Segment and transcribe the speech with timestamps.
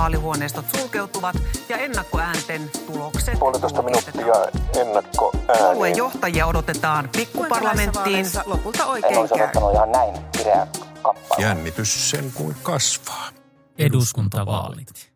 [0.00, 1.36] vaalihuoneistot sulkeutuvat
[1.68, 4.34] ja ennakkoäänten tulokset Puolitoista minuuttia
[4.80, 8.26] ennakko Puolueen johtajia odotetaan pikkuparlamenttiin.
[8.46, 9.42] Lopulta En oikein olisi käy.
[9.42, 10.66] odottanut ihan näin kireä.
[11.38, 13.28] Jännitys sen kuin kasvaa.
[13.78, 15.12] eduskuntavaalit.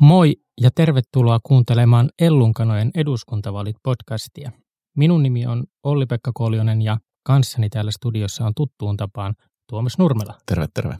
[0.00, 4.52] Moi ja tervetuloa kuuntelemaan Ellunkanojen eduskuntavaalit podcastia.
[4.96, 9.34] Minun nimi on Olli-Pekka Koljonen ja kanssani täällä studiossa on tuttuun tapaan
[9.68, 10.34] Tuomas Nurmela.
[10.46, 10.94] Terve, terve.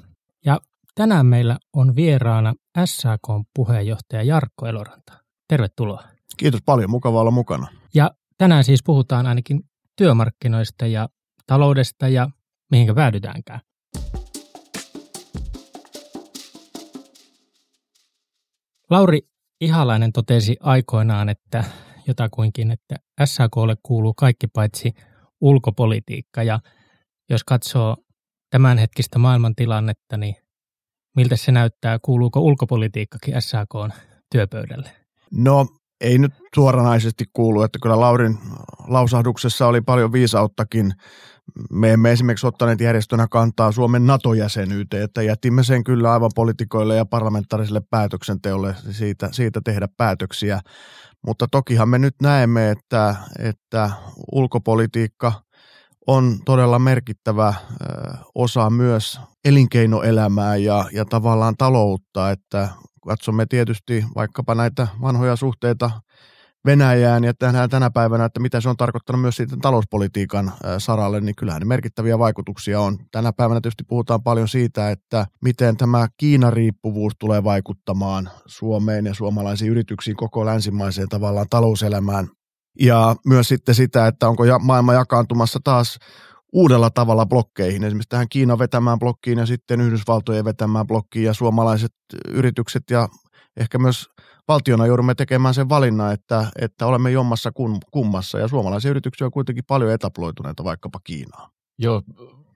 [0.45, 0.59] Ja
[0.99, 2.55] tänään meillä on vieraana
[2.85, 5.13] SAKn puheenjohtaja Jarkko Eloranta.
[5.49, 6.05] Tervetuloa.
[6.37, 7.69] Kiitos paljon, mukava olla mukana.
[7.95, 9.61] Ja tänään siis puhutaan ainakin
[9.97, 11.09] työmarkkinoista ja
[11.47, 12.29] taloudesta ja
[12.71, 13.61] mihinkä päädytäänkään.
[18.91, 19.21] Lauri
[19.61, 21.65] Ihalainen totesi aikoinaan, että
[22.07, 24.93] jotakuinkin, että SAKlle kuuluu kaikki paitsi
[25.41, 26.43] ulkopolitiikka.
[26.43, 26.61] Ja
[27.31, 27.97] jos katsoo
[28.51, 30.37] tämänhetkistä maailmantilannetta, niin
[31.19, 33.91] miltä se näyttää, kuuluuko ulkopolitiikkakin SAKn
[34.33, 34.91] työpöydälle?
[35.31, 35.67] No,
[36.01, 38.39] ei nyt suoranaisesti kuulu, että kyllä Laurin
[38.87, 40.93] lausahduksessa oli paljon viisauttakin.
[41.71, 47.07] Me emme esimerkiksi ottaneet järjestönä kantaa Suomen NATO-jäsenyyteen, että jätimme sen kyllä aivan politikoille ja
[47.07, 50.61] parlamentaariselle päätöksenteolle siitä, siitä tehdä päätöksiä.
[51.27, 53.91] Mutta tokihan me nyt näemme, että, että
[54.33, 55.33] ulkopolitiikka
[56.09, 57.55] on todella merkittävä
[58.35, 62.69] osa myös elinkeinoelämää ja, ja tavallaan taloutta, että
[63.07, 65.91] katsomme tietysti vaikkapa näitä vanhoja suhteita
[66.67, 71.35] Venäjään ja tänään tänä päivänä, että mitä se on tarkoittanut myös siitä talouspolitiikan saralle, niin
[71.35, 72.99] kyllähän ne merkittäviä vaikutuksia on.
[73.11, 79.71] Tänä päivänä tietysti puhutaan paljon siitä, että miten tämä Kiinan-riippuvuus tulee vaikuttamaan Suomeen ja suomalaisiin
[79.71, 82.29] yrityksiin koko länsimaiseen tavallaan talouselämään.
[82.81, 85.99] Ja myös sitten sitä, että onko maailma jakaantumassa taas
[86.53, 91.95] uudella tavalla blokkeihin, esimerkiksi tähän Kiinan vetämään blokkiin ja sitten Yhdysvaltojen vetämään blokkiin ja suomalaiset
[92.29, 93.09] yritykset ja
[93.57, 94.07] ehkä myös
[94.49, 97.53] valtiona joudumme tekemään sen valinnan, että, että olemme jommassa
[97.91, 101.51] kummassa ja suomalaisia yrityksiä on kuitenkin paljon etaploituneita vaikkapa Kiinaan.
[101.79, 102.03] Joo,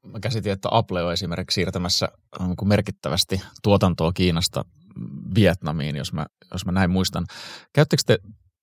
[0.07, 4.65] mä käsitin, että Apple on esimerkiksi siirtämässä niin kuin merkittävästi tuotantoa Kiinasta
[5.35, 7.27] Vietnamiin, jos mä, jos mä näin muistan.
[7.73, 8.19] Käyttekö te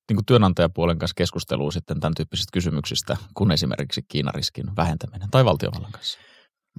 [0.10, 5.92] niin kuin työnantajapuolen kanssa keskustelua sitten tämän tyyppisistä kysymyksistä, kun esimerkiksi Kiinariskin vähentäminen tai valtiovallan
[5.92, 6.20] kanssa?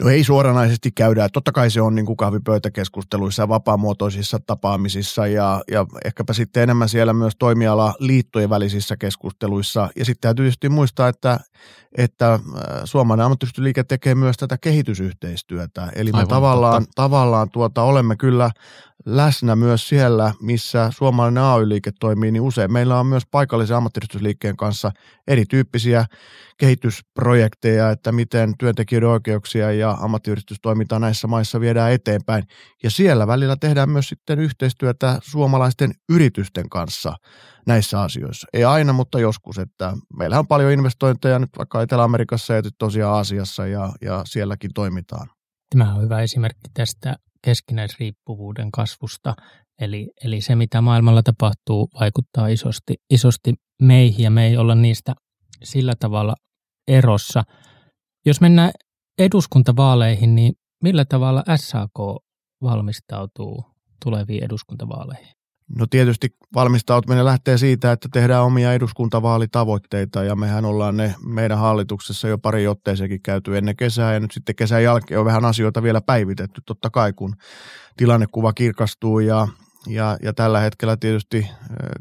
[0.02, 1.28] No ei suoranaisesti käydä.
[1.32, 6.88] Totta kai se on niin kuin kahvipöytäkeskusteluissa ja vapaamuotoisissa tapaamisissa ja, ja ehkäpä sitten enemmän
[6.88, 9.88] siellä myös toimiala liittojen välisissä keskusteluissa.
[9.96, 11.40] Ja sitten täytyy tietysti muistaa, että,
[11.96, 12.38] että
[12.84, 15.88] suomalainen ammattiyhdistysliike tekee myös tätä kehitysyhteistyötä.
[15.94, 17.02] Eli me Aivan, tavallaan, totta.
[17.02, 18.50] tavallaan tuota, olemme kyllä
[19.06, 24.91] läsnä myös siellä, missä suomalainen AY-liike toimii, niin usein meillä on myös paikallisen ammattiyhdistysliikkeen kanssa
[25.28, 26.06] erityyppisiä
[26.59, 32.44] kehitysprojekteja, että miten työntekijöiden oikeuksia ja ammattiyhdistystoimintaa näissä maissa viedään eteenpäin.
[32.83, 37.17] Ja siellä välillä tehdään myös sitten yhteistyötä suomalaisten yritysten kanssa
[37.67, 38.47] näissä asioissa.
[38.53, 39.59] Ei aina, mutta joskus.
[39.59, 45.28] Että meillä on paljon investointeja nyt vaikka Etelä-Amerikassa ja tosiaan Aasiassa ja, ja sielläkin toimitaan.
[45.71, 49.34] Tämä on hyvä esimerkki tästä keskinäisriippuvuuden kasvusta.
[49.80, 55.14] Eli, eli se, mitä maailmalla tapahtuu, vaikuttaa isosti, isosti meihin ja me ei olla niistä
[55.62, 56.34] sillä tavalla
[56.88, 57.42] erossa.
[58.26, 58.70] Jos mennään
[59.18, 60.52] eduskuntavaaleihin, niin
[60.82, 61.98] millä tavalla SAK
[62.62, 63.64] valmistautuu
[64.04, 65.39] tuleviin eduskuntavaaleihin?
[65.78, 72.28] No tietysti valmistautuminen lähtee siitä, että tehdään omia eduskuntavaalitavoitteita ja mehän ollaan ne meidän hallituksessa
[72.28, 76.00] jo pari otteeseenkin käyty ennen kesää ja nyt sitten kesän jälkeen on vähän asioita vielä
[76.00, 77.34] päivitetty totta kai, kun
[77.97, 79.48] tilannekuva kirkastuu ja,
[79.86, 81.47] ja, ja tällä hetkellä tietysti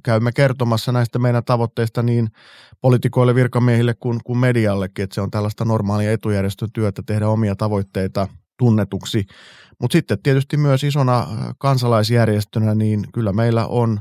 [0.04, 2.30] käymme kertomassa näistä meidän tavoitteista niin
[2.82, 8.28] poliitikoille, virkamiehille kuin, kuin mediallekin, että se on tällaista normaalia etujärjestön työtä tehdä omia tavoitteita
[8.60, 9.26] tunnetuksi.
[9.82, 11.28] Mutta sitten tietysti myös isona
[11.58, 14.00] kansalaisjärjestönä, niin kyllä meillä on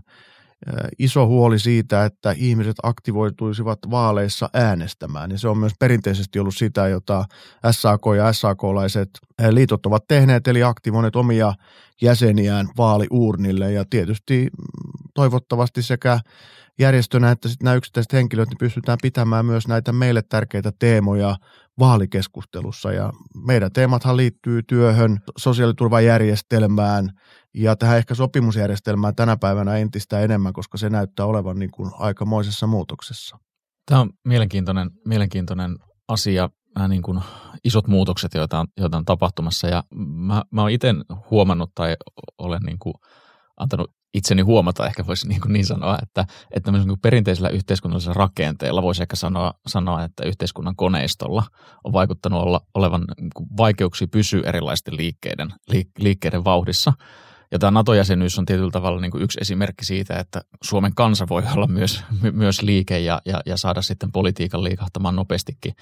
[0.99, 5.31] iso huoli siitä, että ihmiset aktivoituisivat vaaleissa äänestämään.
[5.31, 7.25] Ja se on myös perinteisesti ollut sitä, jota
[7.71, 9.11] SAK ja SAK-laiset
[9.51, 11.55] liitot ovat tehneet, eli aktivoineet omia
[12.03, 13.73] jäseniään vaaliuurnille.
[13.73, 14.49] Ja tietysti
[15.19, 16.21] toivottavasti sekä
[16.79, 21.37] järjestönä että sitten nämä yksittäiset henkilöt niin pystytään pitämään myös näitä meille tärkeitä teemoja
[21.79, 22.93] vaalikeskustelussa.
[22.93, 23.13] Ja
[23.47, 27.11] meidän teemathan liittyy työhön, sosiaaliturvajärjestelmään
[27.55, 32.67] ja tähän ehkä sopimusjärjestelmään tänä päivänä entistä enemmän, koska se näyttää olevan niin kuin aikamoisessa
[32.67, 33.39] muutoksessa.
[33.87, 35.77] Tämä on mielenkiintoinen, mielenkiintoinen
[36.09, 37.21] asia, nämä niin kuin
[37.65, 39.67] isot muutokset, joita on, joita on tapahtumassa.
[39.69, 40.95] Ja mä, mä oon itse
[41.31, 41.97] huomannut tai
[42.39, 42.95] olen niin kuin
[43.57, 48.83] antanut itseni huomata, ehkä voisi niin, kuin niin sanoa, että, että niin perinteisellä yhteiskunnallisella rakenteella
[48.83, 51.43] voisi ehkä sanoa, sanoa, että yhteiskunnan koneistolla
[51.85, 56.93] on vaikuttanut olla, olevan niin vaikeuksia pysyä erilaisten liikkeiden, liik, liikkeiden vauhdissa.
[57.53, 61.43] Ja tämä NATO-jäsenyys on tietyllä tavalla niin kuin yksi esimerkki siitä, että Suomen kansa voi
[61.55, 65.73] olla myös, myös liike ja, ja, ja saada sitten politiikan liikahtamaan nopeastikin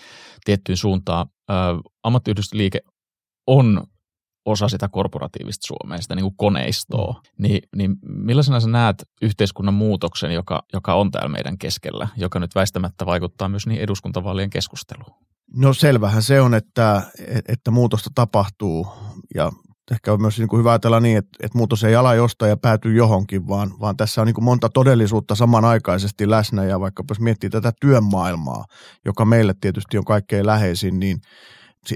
[0.44, 1.26] tiettyyn suuntaan.
[2.02, 2.80] Ammattiyhdistysliike
[3.46, 3.86] on
[4.46, 10.34] osa sitä korporatiivista Suomea, sitä niin kuin koneistoa, niin, niin millaisena sä näet yhteiskunnan muutoksen,
[10.34, 15.14] joka, joka on täällä meidän keskellä, joka nyt väistämättä vaikuttaa myös niin eduskuntavaalien keskusteluun?
[15.56, 17.02] No selvähän se on, että,
[17.48, 18.86] että muutosta tapahtuu.
[19.34, 19.52] Ja
[19.90, 22.56] ehkä on myös niin kuin hyvä ajatella niin, että, että muutos ei ala jostain ja
[22.56, 26.64] pääty johonkin, vaan, vaan tässä on niin kuin monta todellisuutta samanaikaisesti läsnä.
[26.64, 28.64] Ja vaikka jos miettii tätä työmaailmaa,
[29.04, 31.20] joka meille tietysti on kaikkein läheisin, niin–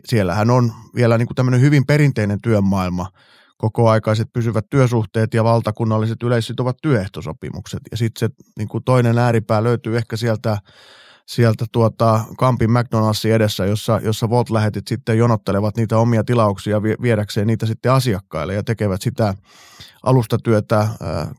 [0.04, 3.10] siellähän on vielä niin kuin tämmöinen hyvin perinteinen työmaailma,
[3.56, 7.80] kokoaikaiset pysyvät työsuhteet ja valtakunnalliset yleissitovat työehtosopimukset.
[7.90, 10.58] Ja sitten se niin kuin toinen ääripää löytyy ehkä sieltä,
[11.26, 17.46] sieltä tuota Kampin McDonaldsin edessä, jossa, jossa Volt lähetit sitten jonottelevat niitä omia tilauksia viedäkseen
[17.46, 19.34] niitä sitten asiakkaille ja tekevät sitä
[20.02, 20.88] alustatyötä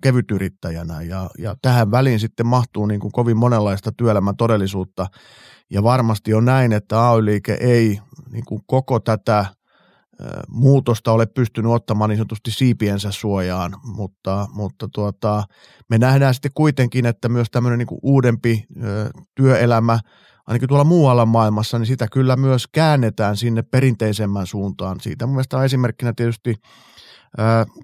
[0.01, 1.01] kevytyrittäjänä.
[1.01, 5.07] Ja, ja tähän väliin sitten mahtuu niin kuin kovin monenlaista työelämän todellisuutta.
[5.71, 7.99] Ja varmasti on näin, että AY-liike ei
[8.31, 9.45] niin kuin koko tätä
[10.47, 15.43] muutosta ole pystynyt ottamaan niin sanotusti siipiensä suojaan, mutta, mutta tuota,
[15.89, 18.65] me nähdään sitten kuitenkin, että myös tämmöinen niin kuin uudempi
[19.35, 19.99] työelämä,
[20.47, 24.99] ainakin tuolla muualla maailmassa, niin sitä kyllä myös käännetään sinne perinteisemmän suuntaan.
[24.99, 26.55] Siitä mun mielestä on esimerkkinä tietysti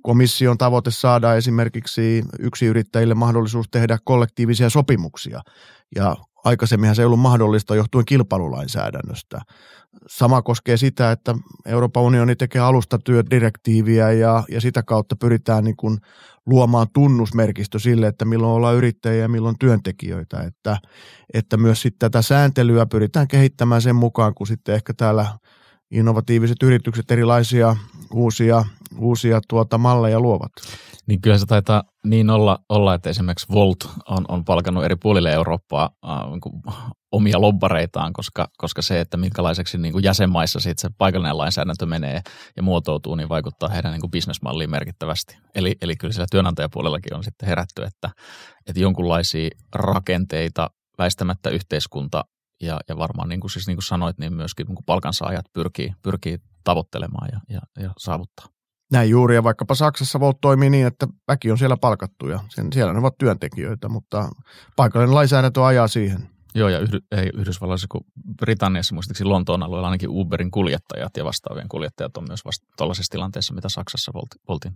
[0.03, 5.41] komission tavoite saada esimerkiksi yksiyrittäjille mahdollisuus tehdä kollektiivisia sopimuksia.
[5.95, 6.15] Ja
[6.47, 9.41] aikaisemminhan se ei ollut mahdollista johtuen kilpailulainsäädännöstä.
[10.07, 11.35] Sama koskee sitä, että
[11.65, 15.97] Euroopan unioni tekee alustatyödirektiiviä ja, ja sitä kautta pyritään niin kuin
[16.45, 20.39] luomaan tunnusmerkistö sille, että milloin ollaan yrittäjiä ja milloin työntekijöitä.
[20.41, 20.77] Että,
[21.33, 25.25] että myös sitten tätä sääntelyä pyritään kehittämään sen mukaan, kun sitten ehkä täällä
[25.91, 27.75] innovatiiviset yritykset erilaisia
[28.13, 28.65] uusia,
[28.99, 30.51] uusia tuota malleja luovat.
[31.07, 35.31] Niin kyllä se taitaa niin olla, olla että esimerkiksi Volt on, on palkannut eri puolille
[35.33, 36.61] Eurooppaa äh, niin
[37.11, 42.21] omia lobbareitaan, koska, koska se, että minkälaiseksi niin kuin jäsenmaissa sit se paikallinen lainsäädäntö menee
[42.57, 45.37] ja muotoutuu, niin vaikuttaa heidän niin kuin bisnesmalliin merkittävästi.
[45.55, 48.09] Eli, eli kyllä siellä työnantajapuolellakin on sitten herätty, että,
[48.67, 52.25] että jonkunlaisia rakenteita väistämättä yhteiskunta
[52.61, 55.93] ja, ja varmaan niin kuin, siis niin kuin sanoit, niin myöskin niin kuin palkansaajat pyrkii,
[56.01, 58.45] pyrkii tavoittelemaan ja, ja, ja saavuttaa.
[58.91, 62.73] Näin juuri, ja vaikkapa Saksassa Volt toimii niin, että väki on siellä palkattu ja sen,
[62.73, 64.29] siellä ne ovat työntekijöitä, mutta
[64.75, 66.29] paikallinen lainsäädäntö ajaa siihen.
[66.55, 68.03] Joo, ja Yhdy, ei Yhdysvalloissa kuin
[68.37, 73.53] Britanniassa, muistaakseni Lontoon alueella ainakin Uberin kuljettajat ja vastaavien kuljettajat on myös vasta tuollaisessa tilanteessa,
[73.53, 74.75] mitä Saksassa Volt, Voltin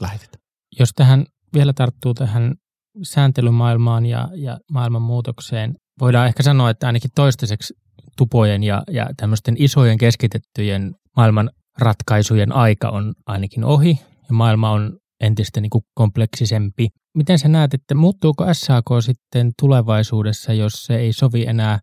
[0.00, 0.30] lähetit.
[0.78, 2.54] Jos tähän vielä tarttuu tähän
[3.02, 7.74] sääntelymaailmaan ja, ja maailman muutokseen, voidaan ehkä sanoa, että ainakin toistaiseksi
[8.16, 14.98] tupojen ja, ja tämmöisten isojen keskitettyjen maailman ratkaisujen aika on ainakin ohi ja maailma on
[15.20, 16.88] entistä niin kuin kompleksisempi.
[17.14, 21.78] Miten sä näet, että muuttuuko SAK sitten tulevaisuudessa, jos se ei sovi enää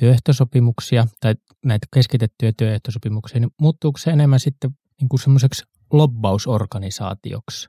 [0.00, 1.34] työehtosopimuksia tai
[1.64, 4.70] näitä keskitettyjä työehtosopimuksia, niin muuttuuko se enemmän sitten
[5.00, 7.68] niin kuin semmoiseksi lobbausorganisaatioksi?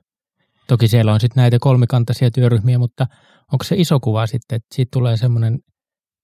[0.66, 3.06] Toki siellä on sitten näitä kolmikantaisia työryhmiä, mutta
[3.52, 5.58] onko se iso kuva sitten, että siitä tulee semmoinen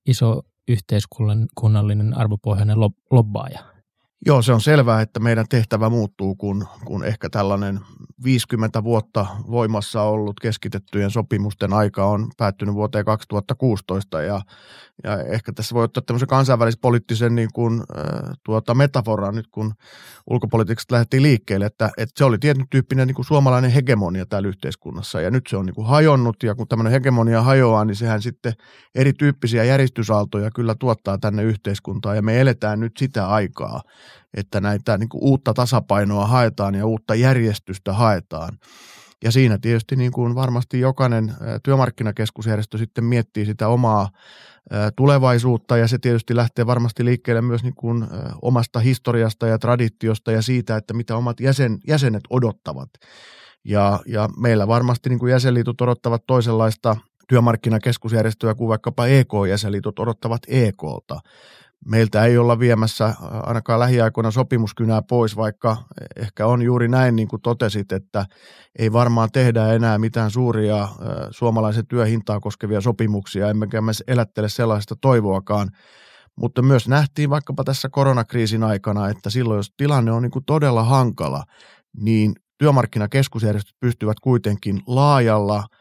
[0.07, 2.77] iso yhteiskunnallinen arvopohjainen
[3.11, 3.78] lobbaaja?
[4.27, 7.81] Joo, se on selvää, että meidän tehtävä muuttuu, kun, kun ehkä tällainen
[8.25, 14.41] 50 vuotta voimassa ollut keskitettyjen sopimusten aika on päättynyt vuoteen 2016 ja,
[15.05, 19.75] ja ehkä tässä voi ottaa tämmöisen kansainvälispoliittisen niin kuin, äh, tuota metaforan nyt, kun
[20.31, 25.21] ulkopolitiikasta lähdettiin liikkeelle, että, että se oli tietyn tyyppinen niin kuin suomalainen hegemonia täällä yhteiskunnassa
[25.21, 28.53] ja nyt se on niin kuin hajonnut ja kun tämmöinen hegemonia hajoaa, niin sehän sitten
[28.95, 33.83] erityyppisiä järjestysaaltoja kyllä tuottaa tänne yhteiskuntaan ja me eletään nyt sitä aikaa,
[34.35, 38.08] että näitä niin kuin uutta tasapainoa haetaan ja uutta järjestystä haetaan.
[39.25, 44.09] Ja siinä tietysti niin kuin varmasti jokainen työmarkkinakeskusjärjestö sitten miettii sitä omaa
[44.97, 45.77] tulevaisuutta.
[45.77, 48.07] Ja se tietysti lähtee varmasti liikkeelle myös niin kuin
[48.43, 52.91] omasta historiasta ja traditiosta ja siitä, että mitä omat jäsen, jäsenet odottavat.
[53.65, 56.97] Ja, ja meillä varmasti niin kuin jäsenliitot odottavat toisenlaista
[57.29, 61.21] työmarkkinakeskusjärjestöä kuin vaikkapa EK-jäsenliitot odottavat EKlta
[61.87, 65.77] meiltä ei olla viemässä ainakaan lähiaikoina sopimuskynää pois, vaikka
[66.17, 68.27] ehkä on juuri näin, niin kuin totesit, että
[68.79, 70.89] ei varmaan tehdä enää mitään suuria
[71.31, 75.69] suomalaisen työhintaa koskevia sopimuksia, emmekä me elättele sellaista toivoakaan.
[76.37, 80.85] Mutta myös nähtiin vaikkapa tässä koronakriisin aikana, että silloin jos tilanne on niin kuin todella
[80.85, 81.45] hankala,
[81.97, 85.65] niin työmarkkinakeskusjärjestöt pystyvät kuitenkin laajalla–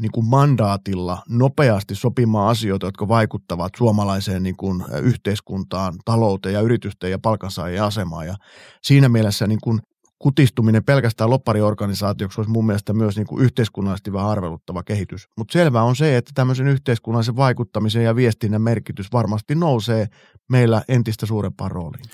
[0.00, 7.10] niin kuin mandaatilla nopeasti sopimaan asioita, jotka vaikuttavat suomalaiseen niin kuin yhteiskuntaan, talouteen ja yritysten
[7.10, 8.26] ja palkansaajien asemaan.
[8.26, 8.34] Ja
[8.82, 9.80] siinä mielessä niin kuin
[10.18, 15.28] kutistuminen pelkästään loppariorganisaatioksi olisi mun mielestä myös niin kuin yhteiskunnallisesti vähän arveluttava kehitys.
[15.38, 20.06] Mutta selvää on se, että tämmöisen yhteiskunnallisen vaikuttamisen ja viestinnän merkitys varmasti nousee
[20.50, 22.04] meillä entistä suurempaan rooliin.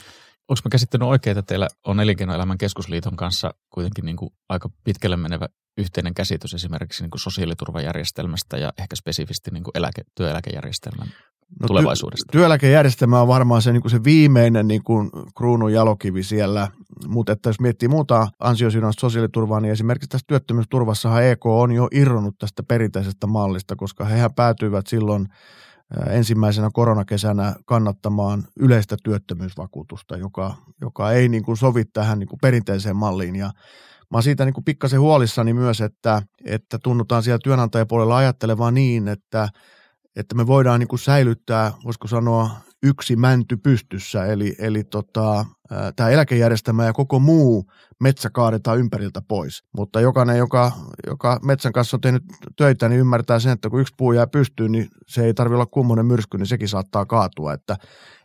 [0.48, 5.16] Onko mä käsittänyt oikein, että teillä on Elinkeinoelämän keskusliiton kanssa kuitenkin niin kuin aika pitkälle
[5.16, 11.08] menevä yhteinen käsitys esimerkiksi niin kuin sosiaaliturvajärjestelmästä ja ehkä spesifisti niin kuin eläke, työeläkejärjestelmän
[11.60, 12.30] no, tulevaisuudesta?
[12.30, 16.68] Ty- työeläkejärjestelmä on varmaan se, niin kuin se viimeinen niin kuin kruunun jalokivi siellä,
[17.06, 22.38] mutta että jos miettii muuta ansiosidonnaista sosiaaliturvaa, niin esimerkiksi tässä työttömyysturvassahan EK on jo irronnut
[22.38, 25.28] tästä perinteisestä mallista, koska hehän päätyivät silloin
[26.10, 32.96] ensimmäisenä koronakesänä kannattamaan yleistä työttömyysvakuutusta, joka, joka ei niin kuin sovi tähän niin kuin perinteiseen
[32.96, 33.36] malliin.
[33.36, 33.50] Ja
[34.10, 39.08] mä oon siitä niin kuin pikkasen huolissani myös, että, että tunnutaan siellä työnantajapuolella ajattelevaa niin,
[39.08, 39.48] että,
[40.16, 42.50] että me voidaan niin kuin säilyttää, voisiko sanoa,
[42.82, 45.46] yksi mänty pystyssä, eli, eli tota,
[45.96, 47.70] tämä eläkejärjestelmä ja koko muu
[48.00, 49.64] metsä kaadetaan ympäriltä pois.
[49.76, 50.72] Mutta jokainen, joka,
[51.06, 52.22] joka metsän kanssa on tehnyt
[52.56, 55.66] töitä, niin ymmärtää sen, että kun yksi puu jää pystyyn, niin se ei tarvitse olla
[55.66, 57.52] kummonen myrsky, niin sekin saattaa kaatua.
[57.52, 57.76] Että,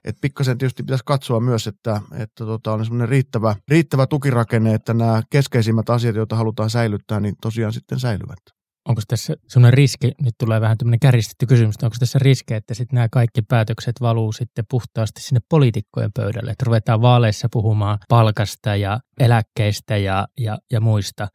[0.04, 4.94] et pikkasen tietysti pitäisi katsoa myös, että, että tota, on semmoinen riittävä, riittävä tukirakenne, että
[4.94, 10.36] nämä keskeisimmät asiat, joita halutaan säilyttää, niin tosiaan sitten säilyvät onko tässä sellainen riski, nyt
[10.38, 14.66] tulee vähän tämmöinen käristetty kysymys, onko tässä riski, että sitten nämä kaikki päätökset valuu sitten
[14.70, 21.28] puhtaasti sinne poliitikkojen pöydälle, että ruvetaan vaaleissa puhumaan palkasta ja eläkkeistä ja, ja, ja muista,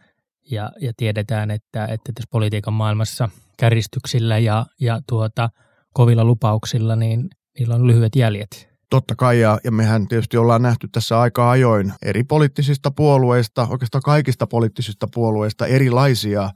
[0.50, 3.28] ja, ja tiedetään, että, että tässä politiikan maailmassa
[3.58, 5.50] käristyksillä ja, ja tuota,
[5.94, 7.28] kovilla lupauksilla, niin
[7.58, 8.68] niillä on lyhyet jäljet.
[8.90, 14.02] Totta kai, ja, ja mehän tietysti ollaan nähty tässä aika ajoin eri poliittisista puolueista, oikeastaan
[14.02, 16.50] kaikista poliittisista puolueista erilaisia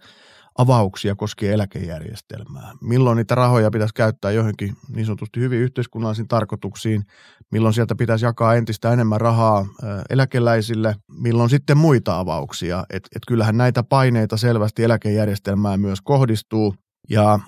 [0.58, 2.72] avauksia koskien eläkejärjestelmää.
[2.80, 7.02] Milloin niitä rahoja pitäisi käyttää johonkin niin sanotusti hyvin yhteiskunnallisiin tarkoituksiin,
[7.50, 9.66] milloin sieltä pitäisi jakaa entistä enemmän rahaa
[10.10, 12.84] eläkeläisille, milloin sitten muita avauksia.
[12.90, 16.74] Et, et kyllähän näitä paineita selvästi eläkejärjestelmään myös kohdistuu.
[17.10, 17.38] Ja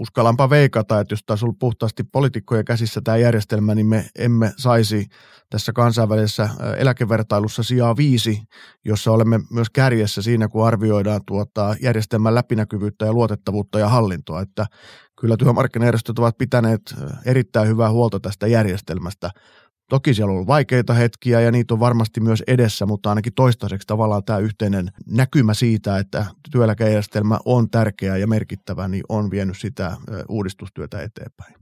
[0.00, 5.06] uskallanpa veikata, että jos taisi ollut puhtaasti poliitikkojen käsissä tämä järjestelmä, niin me emme saisi
[5.50, 8.42] tässä kansainvälisessä eläkevertailussa sijaa viisi,
[8.84, 14.40] jossa olemme myös kärjessä siinä, kun arvioidaan tuota järjestelmän läpinäkyvyyttä ja luotettavuutta ja hallintoa.
[14.40, 14.66] Että
[15.20, 16.94] kyllä työmarkkinajärjestöt ovat pitäneet
[17.24, 19.30] erittäin hyvää huolta tästä järjestelmästä.
[19.88, 23.86] Toki siellä on ollut vaikeita hetkiä ja niitä on varmasti myös edessä, mutta ainakin toistaiseksi
[23.86, 29.96] tavallaan tämä yhteinen näkymä siitä, että työeläkejärjestelmä on tärkeä ja merkittävä, niin on vienyt sitä
[30.28, 31.54] uudistustyötä eteenpäin.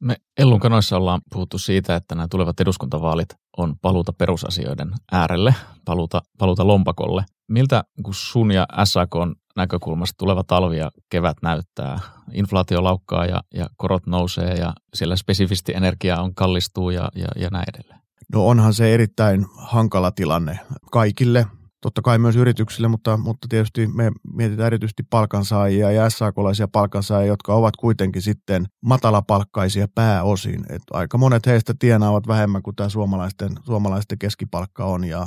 [0.00, 6.22] Me Ellun kanoissa ollaan puhuttu siitä, että nämä tulevat eduskuntavaalit on paluuta perusasioiden äärelle, paluuta,
[6.38, 7.24] paluuta lompakolle.
[7.48, 9.10] Miltä kun sun ja SAK
[9.56, 11.98] näkökulmasta tuleva talvi ja kevät näyttää?
[12.32, 17.48] Inflaatio laukkaa ja, ja korot nousee ja siellä spesifisti energiaa on kallistuu ja, ja, ja
[17.50, 18.00] näin edelleen.
[18.32, 20.60] No onhan se erittäin hankala tilanne
[20.92, 21.46] kaikille
[21.82, 27.54] totta kai myös yrityksille, mutta, mutta tietysti me mietitään erityisesti palkansaajia ja SAK-laisia palkansaajia, jotka
[27.54, 30.64] ovat kuitenkin sitten matalapalkkaisia pääosin.
[30.68, 35.26] Et aika monet heistä tienaavat vähemmän kuin tämä suomalaisten, suomalaisten keskipalkka on ja,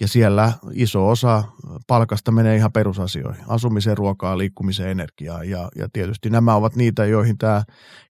[0.00, 1.44] ja siellä iso osa
[1.86, 7.38] palkasta menee ihan perusasioihin, asumiseen, ruokaan, liikkumiseen, energiaan ja, ja tietysti nämä ovat niitä, joihin
[7.38, 7.62] tämä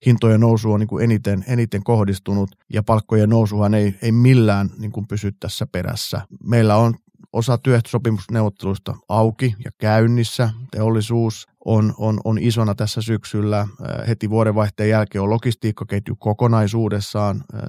[0.07, 4.93] hintojen nousu on niin kuin eniten, eniten kohdistunut ja palkkojen nousuhan ei, ei millään niin
[4.93, 6.21] kuin pysy tässä perässä.
[6.45, 6.95] Meillä on
[7.33, 10.51] osa työehtosopimusneuvotteluista auki ja käynnissä.
[10.71, 13.61] Teollisuus on, on, on isona tässä syksyllä.
[13.61, 17.63] Äh, heti vuodenvaihteen jälkeen on logistiikkaketju kokonaisuudessaan äh,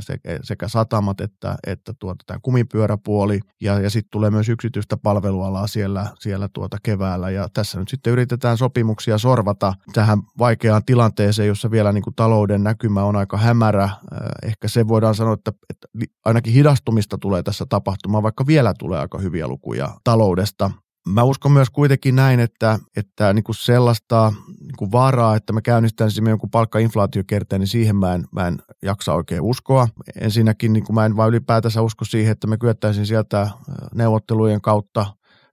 [0.44, 3.40] sekä satamat että, että tuota, tämä kumipyöräpuoli.
[3.62, 7.30] Ja, ja sitten tulee myös yksityistä palvelualaa siellä, siellä tuota keväällä.
[7.30, 12.64] Ja tässä nyt sitten yritetään sopimuksia sorvata tähän vaikeaan tilanteeseen, jossa vielä niin kuin talouden
[12.64, 13.84] näkymä on aika hämärä.
[13.84, 14.00] Äh,
[14.44, 15.88] ehkä se voidaan sanoa, että, että
[16.26, 20.72] ainakin hidastumista tulee tässä tapahtumaan, vaikka vielä tulee aika hyviä lukuja taloudesta.
[21.08, 25.62] Mä uskon myös kuitenkin näin, että, että niin kuin sellaista niin kuin vaaraa, että me
[25.62, 29.88] käynnistäisimme jonkun palkkainflaatiokerteen, niin siihen mä en, mä en jaksa oikein uskoa.
[30.22, 33.50] Ensinnäkin niin kuin mä en vaan ylipäätänsä usko siihen, että me kyettäisiin sieltä
[33.96, 35.06] neuvottelujen kautta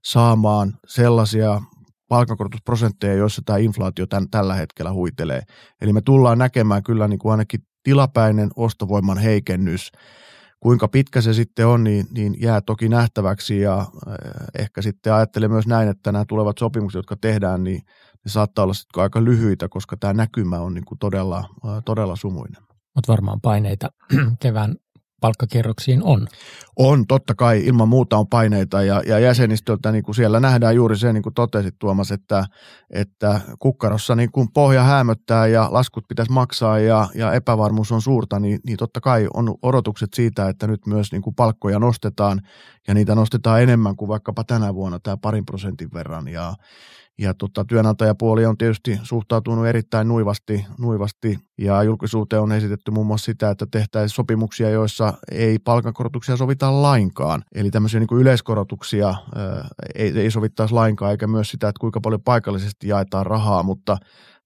[0.05, 1.61] saamaan sellaisia
[2.09, 5.43] palkankorotusprosentteja, joissa tämä inflaatio tämän, tällä hetkellä huitelee.
[5.81, 9.93] Eli me tullaan näkemään kyllä niin kuin ainakin tilapäinen ostovoiman heikennys
[10.61, 13.87] Kuinka pitkä se sitten on, niin, niin jää toki nähtäväksi ja äh,
[14.59, 17.83] ehkä sitten ajattelen myös näin, että nämä tulevat sopimukset, jotka tehdään, niin
[18.25, 22.17] ne saattaa olla sitten aika lyhyitä, koska tämä näkymä on niin kuin todella, äh, todella
[22.17, 22.63] sumuinen.
[22.95, 23.89] Mutta varmaan paineita
[24.43, 24.77] kevään
[25.21, 26.27] palkkakierroksiin on.
[26.77, 30.97] On, totta kai, ilman muuta on paineita ja, ja jäsenistöltä niin kuin siellä nähdään juuri
[30.97, 32.45] se, niin kuin totesit Tuomas, että,
[32.91, 38.41] että kukkarossa niin kuin pohja hämöttää ja laskut pitäisi maksaa ja, ja epävarmuus on suurta,
[38.41, 42.41] niin, niin totta kai on odotukset siitä, että nyt myös niin kuin palkkoja nostetaan
[42.89, 46.55] ja niitä nostetaan enemmän kuin vaikkapa tänä vuonna tämä parin prosentin verran ja,
[47.19, 53.25] ja tota, työnantajapuoli on tietysti suhtautunut erittäin nuivasti, nuivasti ja julkisuuteen on esitetty muun muassa
[53.25, 57.45] sitä, että tehtäisiin sopimuksia, joissa ei palkankorotuksia sovita lainkaan.
[57.55, 62.23] Eli tämmöisiä niin yleiskorotuksia ää, ei, ei sovittaisi lainkaan, eikä myös sitä, että kuinka paljon
[62.23, 63.97] paikallisesti jaetaan rahaa, mutta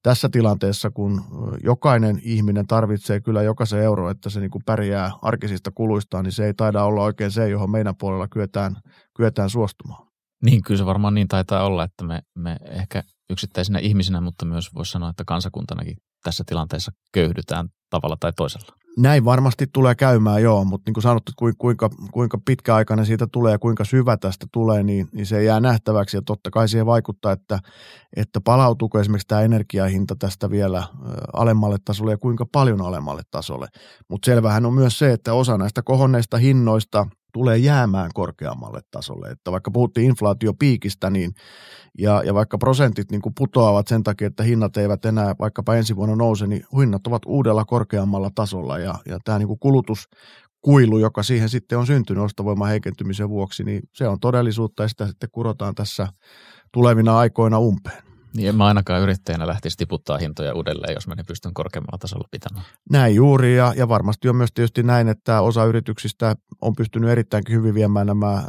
[0.02, 1.22] tässä tilanteessa, kun
[1.64, 6.46] jokainen ihminen tarvitsee kyllä jokaisen euro, että se niin kuin pärjää arkisista kuluistaan, niin se
[6.46, 8.76] ei taida olla oikein se, johon meidän puolella kyetään,
[9.16, 10.11] kyetään suostumaan.
[10.42, 14.74] Niin, kyllä se varmaan niin taitaa olla, että me, me ehkä yksittäisinä ihmisinä, mutta myös
[14.74, 18.76] voisi sanoa, että kansakuntanakin tässä tilanteessa köyhdytään tavalla tai toisella.
[18.98, 23.58] Näin varmasti tulee käymään, joo, mutta niin kuin sanottu, kuinka, kuinka pitkäaikainen siitä tulee ja
[23.58, 27.58] kuinka syvä tästä tulee, niin, niin se jää nähtäväksi ja totta kai siihen vaikuttaa, että,
[28.16, 30.82] että palautuuko esimerkiksi tämä energiahinta tästä vielä
[31.32, 33.68] alemmalle tasolle ja kuinka paljon alemmalle tasolle.
[34.08, 39.28] Mutta selvähän on myös se, että osa näistä kohonneista hinnoista– tulee jäämään korkeammalle tasolle.
[39.28, 41.34] Että vaikka puhuttiin inflaatiopiikistä, niin
[41.98, 45.96] ja, ja vaikka prosentit niin kuin putoavat sen takia, että hinnat eivät enää vaikkapa ensi
[45.96, 51.22] vuonna nouse, niin hinnat ovat uudella korkeammalla tasolla ja, ja tämä niin kuin kulutuskuilu, joka
[51.22, 55.74] siihen sitten on syntynyt ostovoiman heikentymisen vuoksi, niin se on todellisuutta ja sitä sitten kurotaan
[55.74, 56.08] tässä
[56.72, 58.11] tulevina aikoina umpeen.
[58.36, 62.28] Niin en mä ainakaan yrittäjänä lähtisi tiputtaa hintoja uudelleen, jos mä ne pystyn korkeammalla tasolla
[62.30, 62.66] pitämään.
[62.90, 67.56] Näin juuri ja, ja varmasti on myös tietysti näin, että osa yrityksistä on pystynyt erittäinkin
[67.56, 68.42] hyvin viemään nämä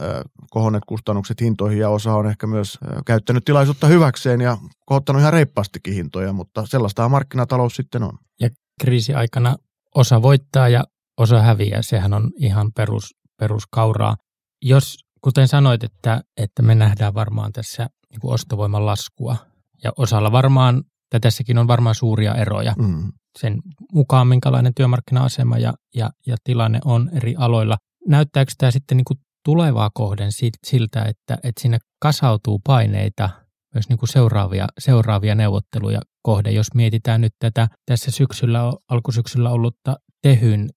[0.52, 5.94] kohonneet kustannukset hintoihin ja osa on ehkä myös käyttänyt tilaisuutta hyväkseen ja kohottanut ihan reippaastikin
[5.94, 8.18] hintoja, mutta sellaista markkinatalous sitten on.
[8.40, 8.50] Ja
[8.82, 9.56] kriisiaikana
[9.96, 10.84] osa voittaa ja
[11.18, 14.16] osa häviää, sehän on ihan perus, peruskauraa.
[14.62, 19.38] Jos, kuten sanoit, että, että me nähdään varmaan tässä niin ostovoiman laskua
[19.84, 23.12] ja osalla varmaan, ja tässäkin on varmaan suuria eroja mm.
[23.40, 23.62] sen
[23.94, 27.78] mukaan, minkälainen työmarkkina-asema ja, ja, ja tilanne on eri aloilla.
[28.08, 30.32] Näyttääkö tämä sitten niin kuin tulevaa kohden
[30.64, 33.30] siltä, että, että sinne kasautuu paineita
[33.74, 39.96] myös niin kuin seuraavia, seuraavia neuvotteluja kohden, jos mietitään nyt tätä tässä syksyllä, alkusyksyllä ollutta
[40.22, 40.70] tehyn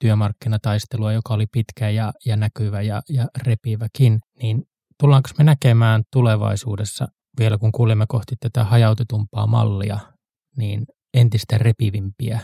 [0.00, 4.62] työmarkkinataistelua, joka oli pitkä ja, ja näkyvä ja, ja repiväkin, niin
[5.00, 9.98] tullaanko me näkemään tulevaisuudessa vielä kun kuulemme kohti tätä hajautetumpaa mallia,
[10.56, 12.40] niin entistä repivimpiä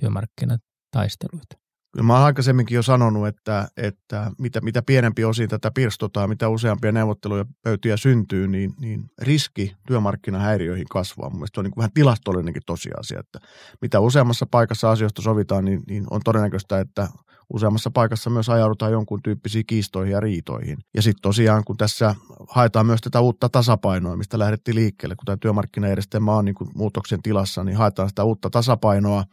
[0.00, 1.64] työmarkkinataisteluita.
[1.94, 6.48] Kyllä mä olen aikaisemminkin jo sanonut, että, että mitä, mitä pienempi osin tätä pirstotaan, mitä
[6.48, 11.30] useampia neuvotteluja pöytiä syntyy, niin, niin riski työmarkkinahäiriöihin kasvaa.
[11.30, 13.38] Mun mielestä on niin vähän tilastollinenkin tosiasia, että
[13.82, 17.08] mitä useammassa paikassa asioista sovitaan, niin, niin on todennäköistä, että
[17.52, 20.78] useammassa paikassa myös ajaudutaan jonkun tyyppisiin kiistoihin ja riitoihin.
[20.94, 22.14] Ja sitten tosiaan, kun tässä
[22.48, 27.22] haetaan myös tätä uutta tasapainoa, mistä lähdettiin liikkeelle, kun tämä työmarkkinajärjestelmä on niin kuin muutoksen
[27.22, 29.24] tilassa, niin haetaan sitä uutta tasapainoa,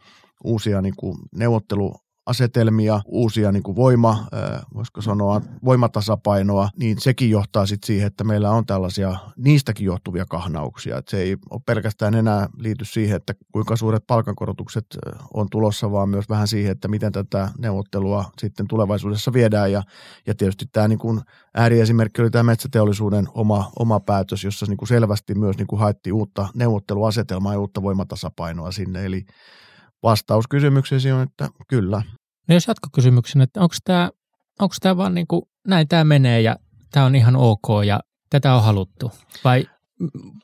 [0.44, 1.94] uusia niin kuin neuvottelu
[2.26, 4.26] asetelmia, uusia niin kuin voima,
[4.74, 10.98] voisiko sanoa voimatasapainoa, niin sekin johtaa sitten siihen, että meillä on tällaisia niistäkin johtuvia kahnauksia.
[10.98, 14.86] Että se ei ole pelkästään enää liity siihen, että kuinka suuret palkankorotukset
[15.34, 19.72] on tulossa, vaan myös vähän siihen, että miten tätä neuvottelua sitten tulevaisuudessa viedään.
[19.72, 19.82] Ja,
[20.26, 21.20] ja tietysti tämä niin kuin
[21.54, 26.12] ääriesimerkki oli tämä metsäteollisuuden oma, oma päätös, jossa niin kuin selvästi myös niin kuin haettiin
[26.12, 29.04] uutta neuvotteluasetelmaa ja uutta voimatasapainoa sinne.
[29.04, 29.26] Eli
[30.02, 32.02] vastaus kysymykseesi on, että kyllä.
[32.48, 34.10] No jos jatkokysymyksen, että onko tämä,
[34.60, 36.56] onko tämä vaan niin kuin, näin tämä menee ja
[36.90, 39.10] tämä on ihan ok ja tätä on haluttu?
[39.44, 39.66] Vai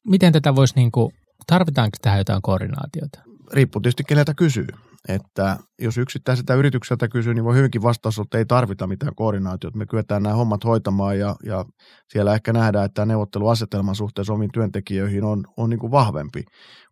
[0.04, 1.12] miten tätä voisi, niin kuin,
[1.46, 3.20] tarvitaanko tähän jotain koordinaatiota?
[3.52, 4.66] Riippuu tietysti keneltä kysyy.
[5.08, 9.78] Että jos yksittäiseltä yritykseltä kysyy, niin voi hyvinkin vastaus että ei tarvita mitään koordinaatiota.
[9.78, 11.64] Me kyetään nämä hommat hoitamaan ja, ja
[12.08, 16.44] siellä ehkä nähdään, että tämä neuvotteluasetelman suhteessa omiin työntekijöihin on, on niin kuin vahvempi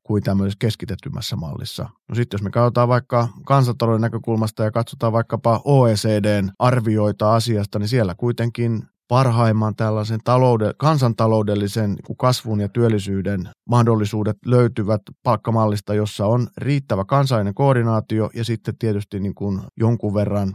[0.06, 1.88] kuin tämmöisessä keskitettymässä mallissa.
[2.08, 7.88] No sitten jos me katsotaan vaikka kansantalouden näkökulmasta ja katsotaan vaikkapa OECDn arvioita asiasta, niin
[7.88, 16.48] siellä kuitenkin parhaimman tällaisen talouden, kansantaloudellisen niin kasvun ja työllisyyden mahdollisuudet löytyvät palkkamallista, jossa on
[16.56, 20.54] riittävä kansainvälinen koordinaatio ja sitten tietysti niin kuin jonkun verran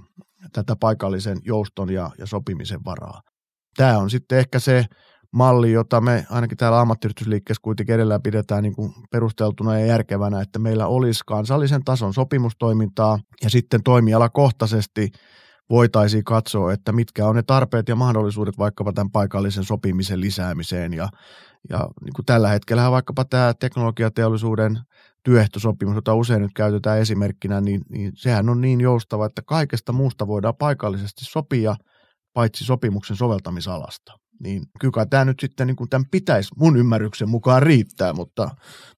[0.54, 3.22] tätä paikallisen jouston ja, ja sopimisen varaa.
[3.78, 4.86] Tämä on sitten ehkä se
[5.32, 10.60] malli, jota me ainakin täällä ammattiyhdistysliikkeessä kuitenkin edellään pidetään niin kuin perusteltuna ja järkevänä, että
[10.60, 15.12] meillä olisi kansallisen tason sopimustoimintaa ja sitten toimialakohtaisesti
[15.70, 20.94] voitaisiin katsoa, että mitkä on ne tarpeet ja mahdollisuudet vaikkapa tämän paikallisen sopimisen lisäämiseen.
[20.94, 21.10] Ja,
[21.70, 24.80] ja niin kuin tällä hetkellä vaikkapa tämä teknologiateollisuuden
[25.24, 30.28] työehtosopimus, jota usein nyt käytetään esimerkkinä, niin, niin sehän on niin joustava, että kaikesta muusta
[30.28, 31.76] voidaan paikallisesti sopia,
[32.34, 34.21] paitsi sopimuksen soveltamisalasta.
[34.44, 38.50] Niin kyllä tämä nyt sitten niin kuin tämän pitäisi mun ymmärryksen mukaan riittää, mutta,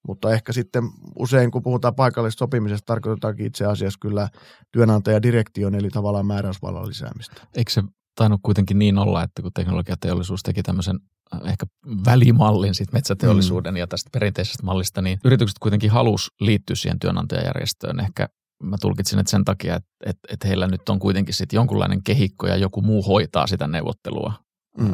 [0.08, 0.84] mutta ehkä sitten
[1.20, 4.30] usein kun puhutaan paikallisesta sopimisesta, tarkoitetaankin itse asiassa kyllä
[4.72, 7.48] työnantajadirektion eli tavallaan määräysvallan lisäämistä.
[7.56, 7.84] Eikö se
[8.16, 11.00] tainnut kuitenkin niin olla, että kun teknologiateollisuus teki tämmöisen
[11.34, 11.66] äh, ehkä
[12.06, 13.78] välimallin sit metsäteollisuuden mm.
[13.78, 18.00] ja tästä perinteisestä mallista, niin yritykset kuitenkin halus liittyä siihen työnantajajärjestöön.
[18.00, 18.30] Ehkä
[18.64, 22.48] mä tulkitsin, että sen takia, että, että, että heillä nyt on kuitenkin sitten jonkunlainen kehikko
[22.48, 24.34] ja joku muu hoitaa sitä neuvottelua
[24.78, 24.94] Mm.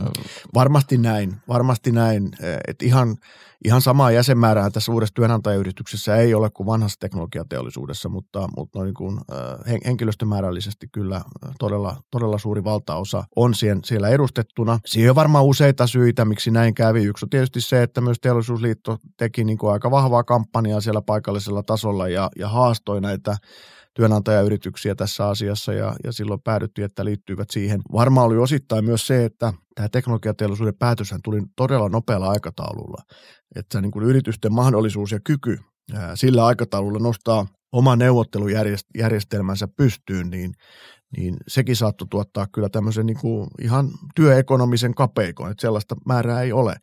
[0.53, 2.31] Varmasti näin, varmasti näin.
[2.67, 3.17] Et ihan,
[3.65, 9.19] ihan samaa jäsenmäärää tässä uudessa työnantajayrityksessä ei ole kuin vanhassa teknologiateollisuudessa, mutta, mutta niin kuin,
[9.85, 11.21] henkilöstömäärällisesti kyllä
[11.59, 14.79] todella, todella suuri valtaosa on siihen, siellä edustettuna.
[14.85, 17.03] Siihen on varmaan useita syitä, miksi näin kävi.
[17.03, 21.63] Yksi on tietysti se, että myös teollisuusliitto teki niin kuin aika vahvaa kampanjaa siellä paikallisella
[21.63, 23.37] tasolla ja, ja haastoi näitä
[23.93, 27.81] työnantajayrityksiä tässä asiassa ja, ja silloin päädyttiin, että liittyivät siihen.
[27.93, 33.03] Varmaan oli osittain myös se, että tämä teknologiateollisuuden päätöshän tuli todella nopealla aikataululla.
[33.55, 35.59] Että niin kuin yritysten mahdollisuus ja kyky
[36.15, 40.53] sillä aikataululla nostaa oma neuvottelujärjestelmänsä pystyyn, niin,
[41.17, 46.51] niin sekin saattoi tuottaa kyllä tämmöisen niin kuin ihan työekonomisen kapeikon, että sellaista määrää ei
[46.51, 46.75] ole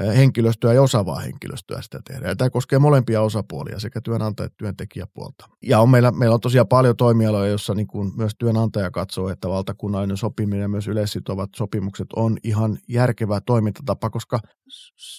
[0.00, 2.28] henkilöstöä ja osaavaa henkilöstöä sitä tehdä.
[2.28, 5.48] Ja tämä koskee molempia osapuolia, sekä työnantaja- että työntekijäpuolta.
[5.62, 9.48] Ja on meillä, meillä on tosiaan paljon toimialoja, joissa niin kuin myös työnantaja katsoo, että
[9.48, 14.40] valtakunnallinen sopiminen ja myös yleissitovat sopimukset on ihan järkevä toimintatapa, koska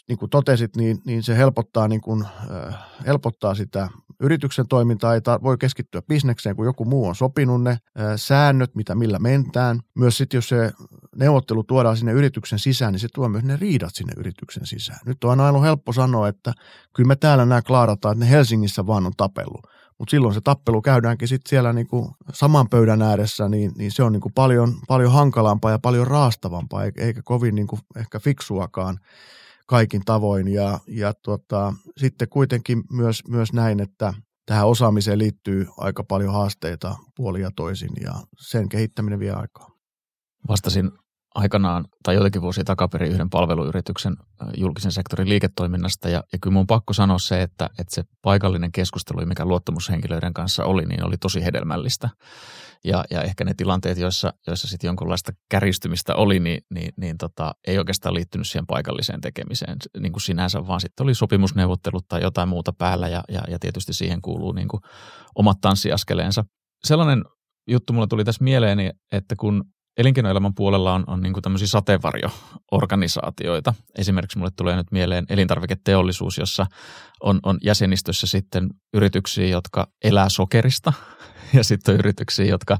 [0.07, 5.21] niin kuin totesit, niin, niin se helpottaa, niin kuin, äh, helpottaa sitä yrityksen toimintaa, ei
[5.43, 7.79] voi keskittyä bisnekseen, kun joku muu on sopinut ne äh,
[8.15, 9.79] säännöt, mitä millä mentään.
[9.95, 10.71] Myös sitten, jos se
[11.15, 14.99] neuvottelu tuodaan sinne yrityksen sisään, niin se tuo myös ne riidat sinne yrityksen sisään.
[15.05, 16.53] Nyt on aina helppo sanoa, että
[16.95, 19.67] kyllä me täällä nämä klaarataan, että ne Helsingissä vaan on tapellut.
[19.99, 24.11] Mutta silloin se tappelu käydäänkin sitten siellä niinku saman pöydän ääressä, niin, niin se on
[24.11, 28.99] niinku paljon, paljon hankalampaa ja paljon raastavampaa, eikä kovin niinku ehkä fiksuakaan
[29.67, 30.47] kaikin tavoin.
[30.47, 34.13] Ja, ja tota, sitten kuitenkin myös, myös näin, että
[34.45, 39.71] tähän osaamiseen liittyy aika paljon haasteita puolia toisin ja sen kehittäminen vie aikaa.
[40.47, 40.91] Vastasin
[41.35, 44.15] aikanaan tai jotenkin vuosia takaperin yhden palveluyrityksen
[44.57, 46.09] julkisen sektorin liiketoiminnasta.
[46.09, 50.33] Ja, ja kyllä mun on pakko sanoa se, että, että se paikallinen keskustelu, mikä luottamushenkilöiden
[50.33, 52.09] kanssa oli, niin oli tosi hedelmällistä.
[52.83, 57.55] Ja, ja ehkä ne tilanteet, joissa, joissa sitten jonkunlaista käristymistä oli, niin, niin, niin tota,
[57.67, 62.49] ei oikeastaan liittynyt siihen paikalliseen tekemiseen niin kuin sinänsä, vaan sitten oli sopimusneuvottelut tai jotain
[62.49, 64.81] muuta päällä ja, ja, ja tietysti siihen kuuluu niin kuin
[65.35, 66.43] omat tanssiaskeleensa.
[66.83, 67.23] Sellainen
[67.67, 69.63] juttu mulle tuli tässä mieleeni, että kun
[69.97, 73.73] elinkeinoelämän puolella on, on niin tämmöisiä sateenvarjo-organisaatioita.
[73.97, 76.65] Esimerkiksi mulle tulee nyt mieleen elintarviketeollisuus, jossa
[77.23, 80.93] on, on jäsenistössä sitten yrityksiä, jotka elää sokerista
[81.53, 82.77] ja sitten on yrityksiä, jotka,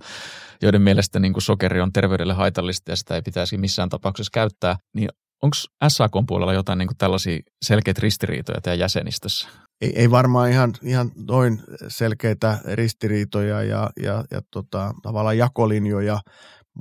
[0.61, 4.75] joiden mielestä niin kuin sokeri on terveydelle haitallista ja sitä ei pitäisi missään tapauksessa käyttää.
[4.95, 5.09] Niin
[5.41, 5.55] onko
[5.87, 9.47] SAK puolella jotain niin kuin tällaisia selkeitä ristiriitoja teidän jäsenistössä?
[9.81, 16.19] Ei, ei varmaan ihan, ihan noin selkeitä ristiriitoja ja, ja, ja tota, tavallaan jakolinjoja,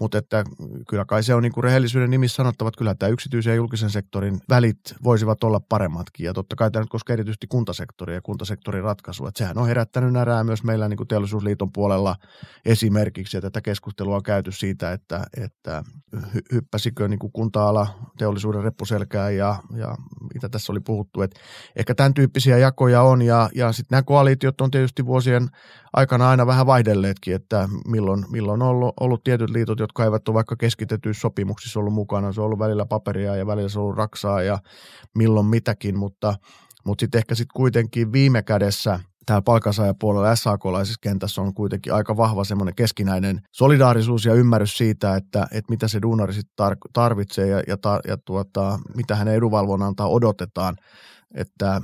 [0.00, 0.44] mutta että
[0.88, 3.90] kyllä kai se on niin kuin rehellisyyden nimissä sanottava, että kyllä tämä yksityisen ja julkisen
[3.90, 6.24] sektorin välit voisivat olla paremmatkin.
[6.24, 9.28] Ja totta kai tämä nyt koskee erityisesti kuntasektoria ja kuntasektorin ratkaisua.
[9.28, 12.16] Että sehän on herättänyt närää myös meillä niin kuin teollisuusliiton puolella
[12.64, 13.36] esimerkiksi.
[13.36, 15.84] Ja tätä keskustelua on käyty siitä, että, että
[16.52, 17.86] hyppäsikö niin kuin kunta-ala
[18.18, 19.96] teollisuuden reppuselkää ja, ja
[20.34, 21.22] mitä tässä oli puhuttu.
[21.22, 21.40] Että
[21.76, 25.48] ehkä tämän tyyppisiä jakoja on ja, ja sitten nämä koalitiot on tietysti vuosien
[25.92, 30.34] aikana aina vähän vaihdelleetkin, että milloin, milloin on ollut, ollut tietyt liitot, jotka eivät ole
[30.34, 32.32] vaikka keskitetyissä sopimuksissa ollut mukana.
[32.32, 34.58] Se on ollut välillä paperia ja välillä se on ollut raksaa ja
[35.14, 36.34] milloin mitäkin, mutta,
[36.86, 42.44] mutta sitten ehkä sitten kuitenkin viime kädessä täällä palkansaajapuolella SAK-laisessa kentässä on kuitenkin aika vahva
[42.44, 47.76] semmoinen keskinäinen solidaarisuus ja ymmärrys siitä, että, että mitä se duunari sitten tarvitsee ja, ja,
[48.08, 50.76] ja tuota, mitä hänen edunvalvonnaltaan odotetaan
[51.34, 51.80] että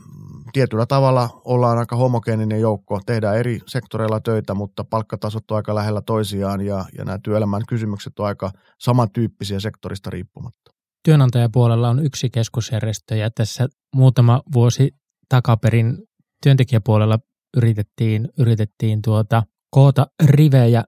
[0.53, 6.03] tietyllä tavalla ollaan aika homogeeninen joukko, tehdään eri sektoreilla töitä, mutta palkkatasot on aika lähellä
[6.03, 10.71] toisiaan ja, ja nämä työelämän kysymykset on aika samantyyppisiä sektorista riippumatta.
[11.05, 14.95] Työnantajapuolella on yksi keskusjärjestö ja tässä muutama vuosi
[15.29, 15.99] takaperin
[16.43, 17.19] työntekijäpuolella
[17.57, 20.85] yritettiin, yritettiin tuota, koota rivejä.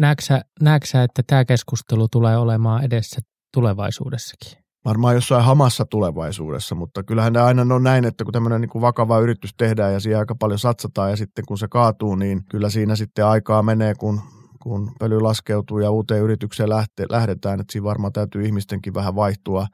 [0.00, 3.20] Näetkö, näetkö että tämä keskustelu tulee olemaan edessä
[3.54, 4.59] tulevaisuudessakin?
[4.84, 8.82] Varmaan jossain hamassa tulevaisuudessa, mutta kyllähän ne aina on näin, että kun tämmöinen niin kuin
[8.82, 12.70] vakava yritys tehdään ja siihen aika paljon satsataan ja sitten kun se kaatuu, niin kyllä
[12.70, 14.20] siinä sitten aikaa menee, kun,
[14.62, 19.66] kun pöly laskeutuu ja uuteen yritykseen lähte, lähdetään, että siinä varmaan täytyy ihmistenkin vähän vaihtua.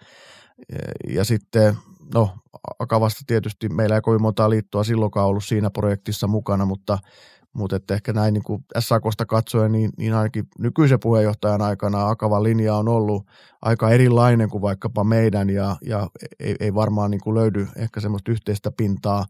[1.09, 1.77] Ja sitten
[2.15, 2.31] no
[2.79, 6.99] Akavasta tietysti meillä ei kovin monta liittoa silloinkaan ollut siinä projektissa mukana, mutta
[7.57, 12.77] mutta ehkä näin niin kuin SAKosta katsoen, niin, niin ainakin nykyisen puheenjohtajan aikana Akavan linja
[12.77, 13.27] on ollut
[13.63, 16.07] aika erilainen kuin vaikkapa meidän ja, ja
[16.41, 19.25] ei, ei varmaan niin kuin löydy ehkä semmoista yhteistä pintaa,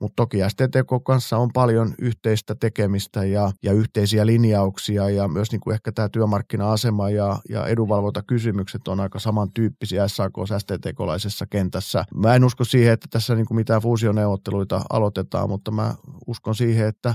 [0.00, 5.60] mutta toki STTK kanssa on paljon yhteistä tekemistä ja, ja yhteisiä linjauksia ja myös niin
[5.60, 12.04] kuin ehkä tämä työmarkkina-asema ja, ja edunvalvontakysymykset on aika samantyyppisiä SAK STTK-laisessa kentässä.
[12.14, 15.94] Mä en usko siihen, että tässä niin kuin mitään fuusioneuvotteluita aloitetaan, mutta mä
[16.26, 17.14] uskon siihen, että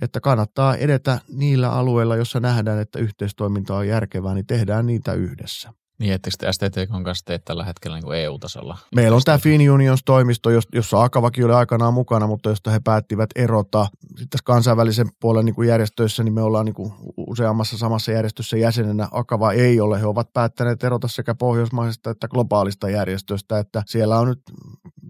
[0.00, 5.72] että kannattaa edetä niillä alueilla, jossa nähdään, että yhteistoiminta on järkevää, niin tehdään niitä yhdessä.
[5.98, 8.78] Niin, että sitten STTK kanssa teet tällä hetkellä niin kuin EU-tasolla?
[8.94, 13.86] Meillä on tämä FinUnions-toimisto, jossa Akavakin oli aikanaan mukana, mutta josta he päättivät erota.
[14.06, 18.56] Sitten tässä kansainvälisen puolen niin kuin järjestöissä, niin me ollaan niin kuin useammassa samassa järjestössä
[18.56, 19.08] jäsenenä.
[19.10, 20.00] Akava ei ole.
[20.00, 24.42] He ovat päättäneet erota sekä pohjoismaisesta että globaalista järjestöstä, että siellä on nyt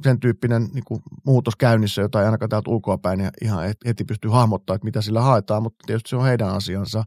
[0.05, 4.77] sen tyyppinen niin kuin muutos käynnissä, jota ei ainakaan täältä ulkoapäin ihan heti pysty hahmottaa,
[4.77, 7.05] että mitä sillä haetaan, mutta tietysti se on heidän asiansa.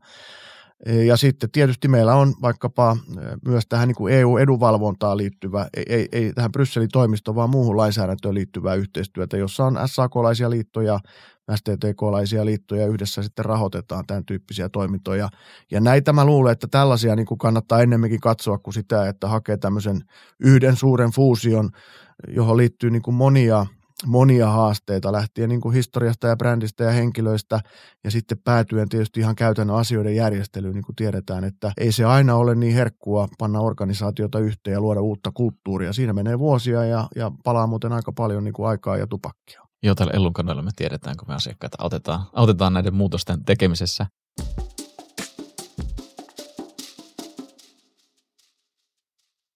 [1.05, 2.97] Ja sitten tietysti meillä on vaikkapa
[3.45, 8.35] myös tähän niin kuin EU-edunvalvontaan liittyvä, ei, ei, ei tähän Brysselin toimistoon, vaan muuhun lainsäädäntöön
[8.35, 10.99] liittyvää yhteistyötä, jossa on SAK-laisia liittoja,
[11.55, 15.29] STTK-laisia liittoja yhdessä sitten rahoitetaan tämän tyyppisiä toimintoja.
[15.71, 19.57] Ja näitä mä luulen, että tällaisia niin kuin kannattaa ennemminkin katsoa kuin sitä, että hakee
[19.57, 20.01] tämmöisen
[20.39, 21.69] yhden suuren fuusion,
[22.27, 23.65] johon liittyy niin kuin monia–
[24.05, 27.59] monia haasteita lähtien niin kuin historiasta ja brändistä ja henkilöistä
[28.03, 32.35] ja sitten päätyen tietysti ihan käytännön asioiden järjestelyyn, niin kuin tiedetään, että ei se aina
[32.35, 35.93] ole niin herkkua panna organisaatiota yhteen ja luoda uutta kulttuuria.
[35.93, 39.70] Siinä menee vuosia ja, ja palaa muuten aika paljon niin kuin aikaa ja tupakkia.
[39.83, 44.07] Joo, täällä Ellun me tiedetään, kun me asiakkaita autetaan, autetaan näiden muutosten tekemisessä.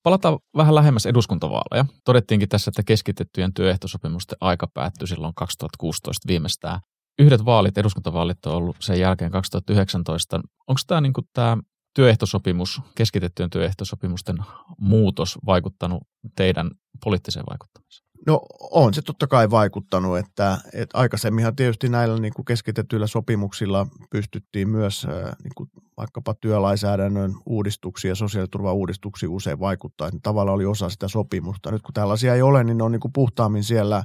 [0.03, 1.85] Palataan vähän lähemmäs eduskuntavaaleja.
[2.05, 6.79] Todettiinkin tässä, että keskitettyjen työehtosopimusten aika päättyi silloin 2016 viimeistään.
[7.19, 10.41] Yhdet vaalit, eduskuntavaalit on ollut sen jälkeen 2019.
[10.67, 11.57] Onko tämä, niin tämä
[11.95, 14.37] työehtosopimus, keskitettyjen työehtosopimusten
[14.77, 16.03] muutos vaikuttanut
[16.35, 16.71] teidän
[17.03, 18.04] poliittiseen vaikuttamiseen?
[18.25, 23.87] No on se totta kai vaikuttanut, että, että aikaisemminhan tietysti näillä niin kuin keskitetyillä sopimuksilla
[24.09, 25.07] pystyttiin myös
[25.43, 31.71] niin kuin vaikkapa työlainsäädännön uudistuksia ja sosiaaliturvauudistuksia usein vaikuttaa, että tavallaan oli osa sitä sopimusta.
[31.71, 34.03] Nyt kun tällaisia ei ole, niin ne on niin kuin puhtaammin siellä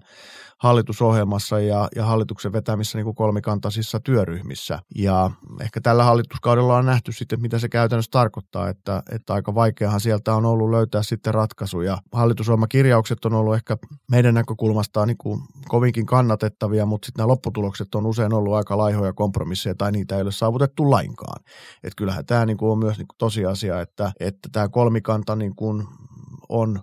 [0.60, 4.78] hallitusohjelmassa ja, ja hallituksen vetämissä niin kuin kolmikantaisissa työryhmissä.
[4.94, 10.00] Ja ehkä tällä hallituskaudella on nähty sitten, mitä se käytännössä tarkoittaa, että, että aika vaikeahan
[10.00, 11.98] sieltä on ollut löytää sitten ratkaisuja.
[12.12, 13.76] Hallitusohjelmakirjaukset on ollut ehkä
[14.10, 19.12] meidän näkökulmastaan niin kuin kovinkin kannatettavia, mutta sitten nämä lopputulokset on usein ollut aika laihoja
[19.12, 21.42] kompromisseja tai niitä ei ole saavutettu lainkaan.
[21.82, 25.56] Että kyllähän tämä niin kuin on myös niin kuin tosiasia, että, että tämä kolmikanta niin
[25.56, 25.86] kuin
[26.48, 26.80] on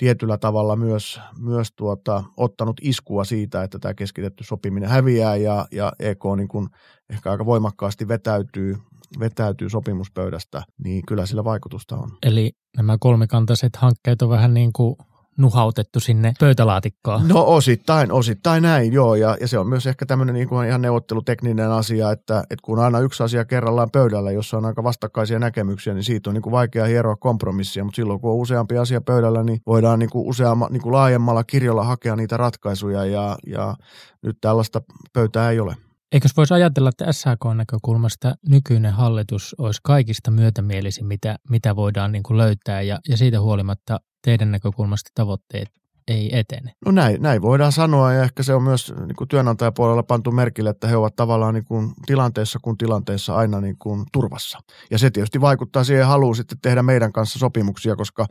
[0.00, 5.92] tietyllä tavalla myös, myös tuota, ottanut iskua siitä, että tämä keskitetty sopiminen häviää ja, ja
[5.98, 6.68] EK niin kuin
[7.10, 8.76] ehkä aika voimakkaasti vetäytyy,
[9.18, 12.10] vetäytyy sopimuspöydästä, niin kyllä sillä vaikutusta on.
[12.22, 14.96] Eli nämä kolmikantaiset hankkeet on vähän niin kuin
[15.40, 17.28] nuhautettu sinne pöytälaatikkoon.
[17.28, 19.14] No osittain, osittain näin, joo.
[19.14, 22.78] Ja, ja se on myös ehkä tämmöinen niin kuin ihan neuvottelutekninen asia, että, että kun
[22.78, 26.52] aina yksi asia kerrallaan pöydällä, jossa on aika vastakkaisia näkemyksiä, niin siitä on niin kuin
[26.52, 27.84] vaikea hieroa kompromissia.
[27.84, 31.44] Mutta silloin kun on useampi asia pöydällä, niin voidaan niin kuin useamma, niin kuin laajemmalla
[31.44, 33.76] kirjolla hakea niitä ratkaisuja ja, ja
[34.22, 35.76] nyt tällaista pöytää ei ole.
[36.12, 42.36] Eikös voisi ajatella, että SAK-näkökulmasta nykyinen hallitus olisi kaikista myötämielisin, mitä, mitä voidaan niin kuin
[42.36, 45.68] löytää, ja, ja siitä huolimatta teidän näkökulmasta tavoitteet
[46.08, 46.72] ei etene?
[46.86, 50.70] No näin, näin voidaan sanoa ja ehkä se on myös niin kuin työnantajapuolella pantu merkille,
[50.70, 54.58] että he ovat tavallaan niin kuin tilanteessa kuin tilanteessa aina niin kuin turvassa.
[54.90, 58.26] Ja se tietysti vaikuttaa siihen haluun sitten tehdä meidän kanssa sopimuksia, koska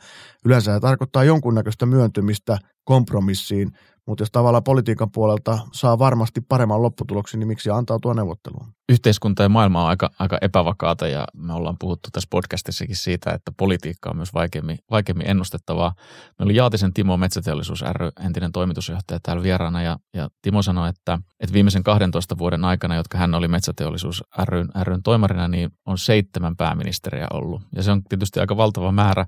[0.46, 3.72] yleensä se tarkoittaa jonkunnäköistä myöntymistä kompromissiin,
[4.10, 8.68] mutta jos tavallaan politiikan puolelta saa varmasti paremman lopputuloksen, niin miksi antautua neuvotteluun?
[8.90, 13.52] Yhteiskunta ja maailma on aika, aika epävakaata ja me ollaan puhuttu tässä podcastissakin siitä, että
[13.58, 15.94] politiikka on myös vaikeammin, vaikeammin ennustettavaa.
[16.40, 21.20] Meillä oli Jaatisen Timo Metsäteollisuus ry, entinen toimitusjohtaja täällä vieraana ja, ja Timo sanoi, että,
[21.40, 26.56] että viimeisen 12 vuoden aikana, jotka hän oli Metsäteollisuus ry, ryn toimarina, niin on seitsemän
[26.56, 27.62] pääministeriä ollut.
[27.76, 29.26] Ja se on tietysti aika valtava määrä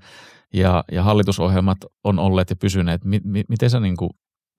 [0.52, 3.04] ja, ja hallitusohjelmat on olleet ja pysyneet.
[3.04, 4.10] M- m- miten sä niin kuin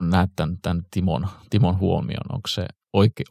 [0.01, 2.33] näet tämän, tämän Timon, Timon huomion?
[2.33, 2.65] Onko se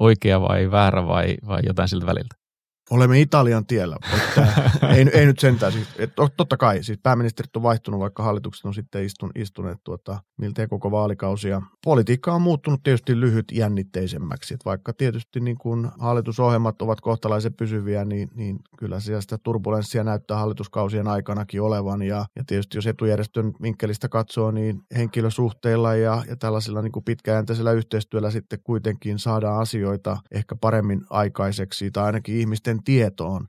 [0.01, 2.42] oikea, vai väärä vai, vai jotain siltä väliltä?
[2.91, 4.49] Olemme Italian tiellä, että,
[4.95, 5.73] ei, ei nyt sentään.
[5.73, 10.19] Siis, et, totta kai, siis pääministerit on vaihtunut, vaikka hallitukset on sitten istun, istuneet tuota,
[10.37, 11.49] miltei koko vaalikausi.
[11.49, 14.55] Ja politiikka on muuttunut tietysti lyhyt jännitteisemmäksi.
[14.55, 20.05] Et vaikka tietysti niin kun hallitusohjelmat ovat kohtalaisen pysyviä, niin, niin kyllä siellä sitä turbulenssia
[20.05, 22.03] näyttää hallituskausien aikanakin olevan.
[22.03, 27.73] Ja, ja tietysti jos etujärjestön vinkkelistä katsoo, niin henkilösuhteilla ja, ja tällaisilla niin kuin pitkäjänteisellä
[27.73, 33.47] yhteistyöllä sitten kuitenkin saadaan asioita ehkä paremmin aikaiseksi tai ainakin ihmisten tietoon.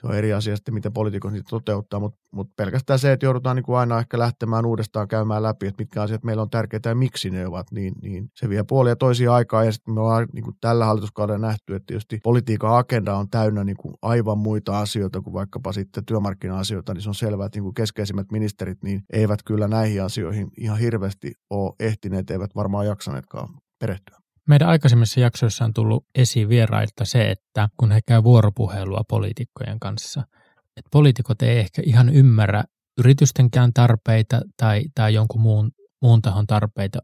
[0.00, 3.56] Se on eri asia sitten, miten poliitikot niitä toteuttaa, mutta, mutta pelkästään se, että joudutaan
[3.56, 6.94] niin kuin aina ehkä lähtemään uudestaan käymään läpi, että mitkä asiat meillä on tärkeitä ja
[6.94, 9.64] miksi ne ovat, niin, niin se vie puolia toisia aikaa.
[9.64, 13.64] Ja sitten me ollaan niin kuin tällä hallituskaudella nähty, että tietysti politiikan agenda on täynnä
[13.64, 17.64] niin kuin aivan muita asioita kuin vaikkapa sitten työmarkkina-asioita, niin se on selvää, että niin
[17.64, 23.48] kuin keskeisimmät ministerit niin eivät kyllä näihin asioihin ihan hirveästi ole ehtineet, eivät varmaan jaksaneetkaan
[23.78, 24.25] perehtyä.
[24.46, 30.20] Meidän aikaisemmissa jaksoissa on tullut esiin vierailta se, että kun he käy vuoropuhelua poliitikkojen kanssa,
[30.76, 32.64] että poliitikot ei ehkä ihan ymmärrä
[32.98, 35.70] yritystenkään tarpeita tai, tai jonkun muun,
[36.02, 36.98] muun tahon tarpeita.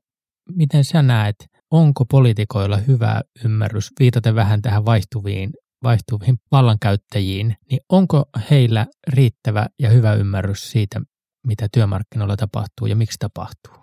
[0.57, 1.37] Miten sä näet,
[1.71, 5.51] onko poliitikoilla hyvä ymmärrys, viitaten vähän tähän vaihtuviin,
[5.83, 11.01] vaihtuviin vallankäyttäjiin, niin onko heillä riittävä ja hyvä ymmärrys siitä,
[11.47, 13.75] mitä työmarkkinoilla tapahtuu ja miksi tapahtuu?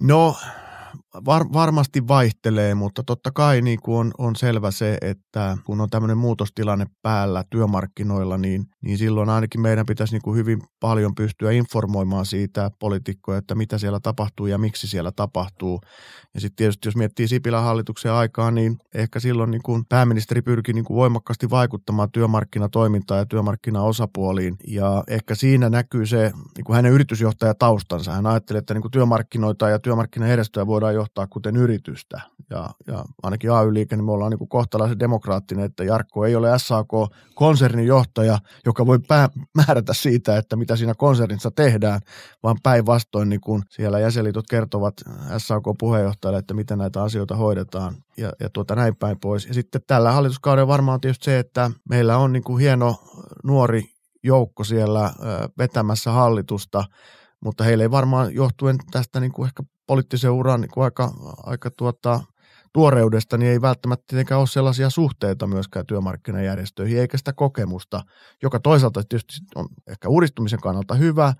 [0.00, 0.36] No
[1.24, 5.90] var, varmasti vaihtelee, mutta totta kai niin kuin on, on selvä se, että kun on
[5.90, 11.50] tämmöinen muutostilanne päällä työmarkkinoilla, niin, niin silloin ainakin meidän pitäisi niin kuin hyvin paljon pystyä
[11.50, 15.80] informoimaan siitä poliitikkoja, että mitä siellä tapahtuu ja miksi siellä tapahtuu.
[16.34, 20.72] Ja sitten tietysti jos miettii Sipilän hallituksen aikaa, niin ehkä silloin niin kuin pääministeri pyrki
[20.72, 24.56] niin kuin voimakkaasti vaikuttamaan työmarkkinatoimintaan ja työmarkkinaosapuoliin.
[24.66, 28.12] Ja ehkä siinä näkyy se niin kuin hänen yritysjohtajataustansa.
[28.12, 32.20] Hän ajatteli, että niin kuin työmarkkinoita ja työmarkkinajärjestöjä voidaan johtaa kuten yritystä.
[32.50, 37.86] Ja, ja ainakin AY-liike, niin me ollaan niin kohtalaisen demokraattinen, että Jarkko ei ole SAK-konsernin
[37.86, 42.00] johtaja, joka voi pää- määrätä siitä, että mitä siinä konsernissa tehdään,
[42.42, 44.94] vaan päinvastoin niin kuin siellä jäsenliitot kertovat
[45.38, 49.46] SAK-puheenjohtajalle, että miten näitä asioita hoidetaan ja, ja tuota näin päin pois.
[49.46, 52.94] Ja sitten tällä hallituskaudella varmaan tietysti se, että meillä on niin kuin hieno
[53.44, 53.82] nuori
[54.22, 55.12] joukko siellä
[55.58, 56.84] vetämässä hallitusta,
[57.40, 62.20] mutta heille ei varmaan johtuen tästä niin kuin ehkä poliittisen uran niin aika, aika tuota,
[62.72, 68.02] tuoreudesta, niin ei välttämättä tietenkään ole sellaisia suhteita myöskään työmarkkinajärjestöihin, eikä sitä kokemusta,
[68.42, 71.34] joka toisaalta tietysti on ehkä uudistumisen kannalta hyvä,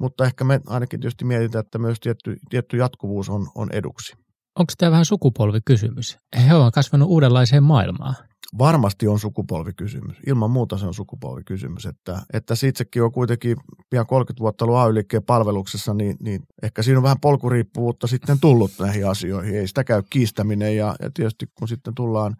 [0.00, 4.12] mutta ehkä me ainakin tietysti mietitään, että myös tietty, tietty jatkuvuus on, on eduksi.
[4.58, 6.18] Onko tämä vähän sukupolvikysymys?
[6.46, 8.14] He ovat kasvanut uudenlaiseen maailmaan
[8.58, 10.16] varmasti on sukupolvikysymys.
[10.26, 11.86] Ilman muuta se on sukupolvikysymys.
[11.86, 13.56] Että, että itsekin on kuitenkin
[13.90, 18.70] pian 30 vuotta ollut ay palveluksessa, niin, niin ehkä siinä on vähän polkuriippuvuutta sitten tullut
[18.78, 19.56] näihin asioihin.
[19.56, 22.36] Ei sitä käy kiistäminen ja, ja tietysti kun sitten tullaan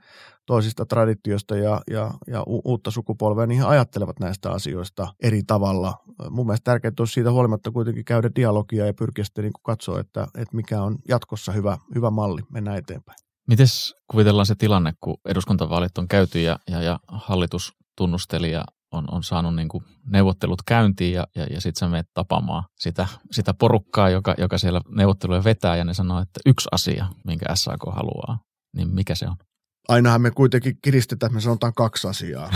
[0.46, 5.94] toisista traditioista ja, ja, ja u- uutta sukupolvea, niin he ajattelevat näistä asioista eri tavalla.
[6.31, 10.22] Mun mielestä tärkeää olisi siitä huolimatta kuitenkin käydä dialogia ja pyrkiä sitten niin katsoa, että,
[10.35, 13.31] että mikä on jatkossa hyvä, hyvä malli mennä eteenpäin.
[13.52, 19.04] Mites kuvitellaan se tilanne, kun eduskuntavaalit on käyty ja, ja, ja hallitus tunnusteli ja on,
[19.10, 23.54] on saanut niin kuin neuvottelut käyntiin ja, ja, ja sitten sä menet tapaamaan sitä, sitä
[23.54, 28.38] porukkaa, joka, joka siellä neuvotteluja vetää ja ne sanoo, että yksi asia, minkä SAK haluaa,
[28.76, 29.36] niin mikä se on?
[29.88, 32.50] Ainahan me kuitenkin kiristetään, me sanotaan kaksi asiaa.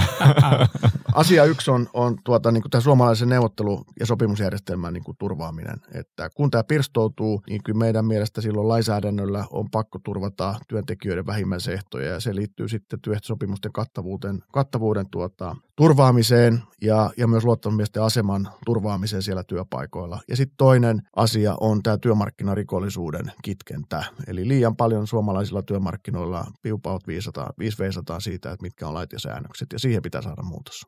[1.15, 5.81] Asia yksi on, on tuota, niin tämä suomalaisen neuvottelu- ja sopimusjärjestelmän niin kuin turvaaminen.
[5.95, 12.11] Että kun tämä pirstoutuu, niin kyllä meidän mielestä silloin lainsäädännöllä on pakko turvata työntekijöiden vähimmäisehtoja
[12.11, 19.23] ja se liittyy sitten työehtosopimusten kattavuuden, kattavuuden tuota, turvaamiseen ja, ja myös luottamiesten aseman turvaamiseen
[19.23, 20.21] siellä työpaikoilla.
[20.29, 24.05] Ja sitten toinen asia on tämä työmarkkinarikollisuuden kitkentä.
[24.27, 29.69] Eli liian paljon suomalaisilla työmarkkinoilla piupaut 500, 500 siitä, että mitkä on lait ja säännökset,
[29.73, 30.83] ja siihen pitää saada muutos.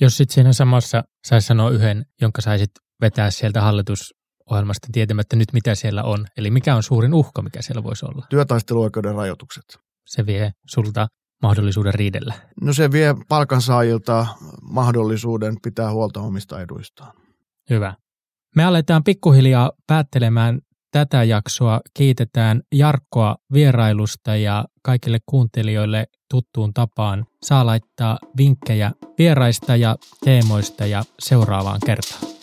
[0.00, 2.70] Jos sitten siinä samassa saisi sanoa yhden, jonka saisit
[3.00, 6.26] vetää sieltä hallitusohjelmasta tietämättä nyt, mitä siellä on.
[6.36, 8.26] Eli mikä on suurin uhka, mikä siellä voisi olla?
[8.30, 9.64] Työtaisteluoikeuden rajoitukset.
[10.06, 11.06] Se vie sulta
[11.42, 12.34] mahdollisuuden riidellä.
[12.62, 14.26] No se vie palkansaajilta
[14.62, 17.12] mahdollisuuden pitää huolta omista eduistaan.
[17.70, 17.94] Hyvä.
[18.56, 20.60] Me aletaan pikkuhiljaa päättelemään
[20.92, 21.80] tätä jaksoa.
[21.94, 31.02] Kiitetään Jarkkoa vierailusta ja kaikille kuuntelijoille tuttuun tapaan saa laittaa vinkkejä vieraista ja teemoista ja
[31.18, 32.37] seuraavaan kertaan.